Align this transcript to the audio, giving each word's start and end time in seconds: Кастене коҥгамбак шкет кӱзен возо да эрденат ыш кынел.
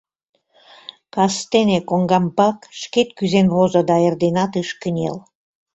Кастене 1.13 1.79
коҥгамбак 1.89 2.57
шкет 2.79 3.09
кӱзен 3.17 3.47
возо 3.55 3.81
да 3.89 3.95
эрденат 4.07 4.53
ыш 4.61 4.69
кынел. 4.81 5.17